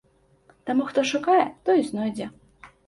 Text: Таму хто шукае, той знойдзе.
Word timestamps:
Таму 0.69 0.87
хто 0.89 1.03
шукае, 1.11 1.45
той 1.69 1.87
знойдзе. 1.93 2.33